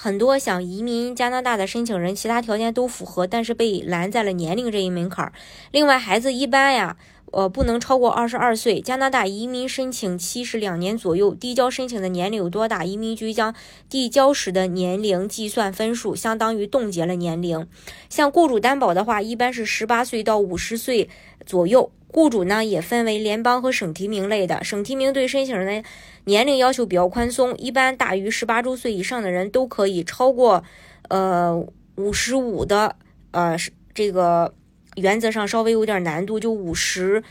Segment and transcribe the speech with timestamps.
[0.00, 5.32] 很多想移民加拿大的申请人，其他条件都符合，但是被拦在了年龄这一门槛儿。
[5.72, 6.96] 另外，孩子一般呀，
[7.32, 8.80] 呃，不能超过二十二岁。
[8.80, 12.84] 加拿大移民申请期是两年左右，递交申请的年龄有多大？
[12.84, 13.52] 移民局将
[13.88, 17.66] 递交时的年龄计算分数，相当于冻结了年龄。
[18.08, 21.10] 像雇主担保的话，一般是十八岁到五十岁
[21.44, 21.90] 左右。
[22.10, 25.88] 雇主呢也分为联邦和省提名类的，省提名对申请人的
[26.24, 30.64] 年龄要求比较宽松，一般大于十八周岁以上的人都可以，超过
[31.08, 31.54] 呃
[31.96, 32.96] 五十五的
[33.30, 33.56] 呃
[33.94, 34.54] 这个
[34.96, 37.22] 原则上稍微有点难度，就五十。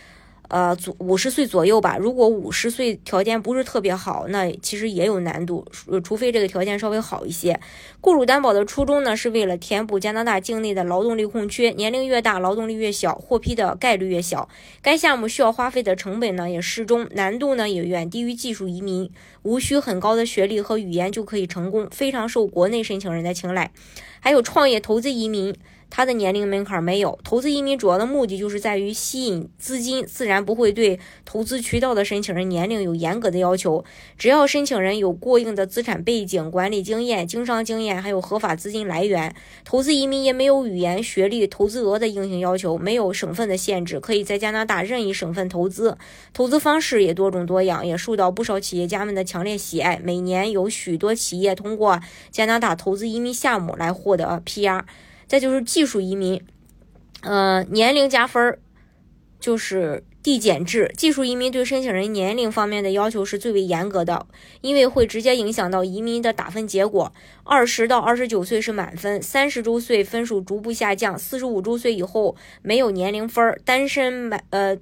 [0.49, 1.97] 呃，左五十岁左右吧。
[1.97, 5.65] 如果五十岁条件不是特别好，那其实也有难度，
[6.03, 7.59] 除非这个条件稍微好一些。
[7.99, 11.71] 雇主担保的初衷呢，是为了填补加拿大境内的劳动力空缺。
[11.71, 14.47] 年龄越大，劳动力越小，获批的概率越小。
[14.81, 19.11] 该项目需要花费的成本呢也适中，难度呢也远低于技术移民，
[19.43, 23.71] 无需很高的学历和语言就可以成功，非常受国内申请人的青睐。
[24.19, 25.53] 还有创业投资移民。
[25.89, 33.83] 他的年龄门槛没有，投资移民主要的目的就是在于吸引资金，自然不会对投资渠道的申请人年龄有严格的要求。
[34.17, 45.97] 只要申请人有过硬的资产背景、管理经验、经商经验，还有合法资金来源，投资移民也没有语言、学历、投资额的硬性要求，没有省份的限制，可以在加拿大任意省份投资。
[46.33, 49.99] 投资方式也多种多样，也受到不少企业家们的强烈喜爱。
[50.03, 51.99] 每年有许多企业通过
[52.29, 54.83] 加拿大投资移民项目来获得 PR。
[55.27, 56.41] 再就是技术移民，
[57.21, 58.59] 呃，年龄加分儿
[59.39, 60.91] 就是递减制。
[60.97, 64.25] 技术移民对申请人年龄方面的要求是最为严格的，
[64.61, 67.13] 因为会直接影响到移民的打分结果。
[67.43, 73.59] 二十到二十九岁是满分，三十周岁分数逐步下降，四十五周岁以后没有年龄分儿。
[73.65, 74.77] 单身满呃。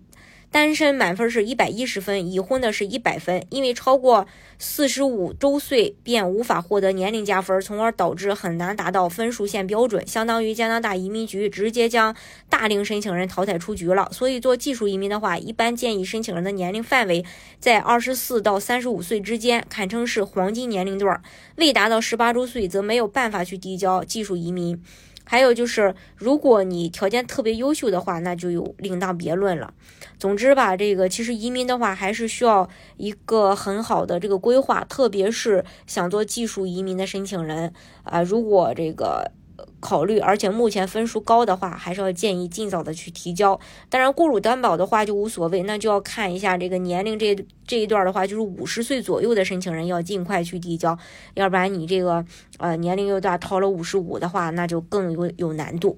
[0.55, 3.45] 单身满分是一百一十分，已婚的是一百分。
[3.49, 4.25] 因为超过
[4.57, 12.15] 四十五周岁便无法获得年龄加分，从而导致很难达到分数线标准，相当于加拿大移民局直接将
[12.49, 14.07] 大龄申请人淘汰出局了。
[14.13, 17.25] 所以做技术移民的话，一般建议申请人的年龄范围
[17.59, 21.21] 在二十四到三十五岁之间，堪称是黄金年龄段。
[21.57, 24.81] 未达到十八周岁，则没有办法去递交技术移民。
[25.25, 29.73] 还有就是，如果你条件特别优秀的话，那就有另当别论了。
[30.17, 39.31] 总之吧，这个其实移民的话，还是需要一个很好的这个规划，特别是想做技术移民的申请人啊，如果这个。
[39.79, 43.59] 考虑，而且目前分数高的话，还是要建议尽早的去提交。
[43.89, 47.35] 当然，雇主担保的话就无所谓，那就要看一下这个年龄这
[47.65, 50.97] 这一段的话，就是五十岁左右的申请人要尽快去递交，
[51.33, 52.25] 要不然你这个
[52.57, 55.97] 呃年龄又大，掏了五十五的话，那就更有有难度。